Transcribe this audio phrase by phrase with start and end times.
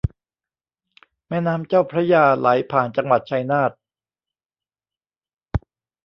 [1.27, 3.71] แม่น้ำเจ้าพระยาไหลผ่านจังหวัดชัยนาท